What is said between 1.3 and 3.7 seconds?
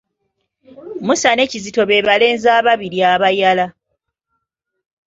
ne Kizito be balenzi ababiri abayala.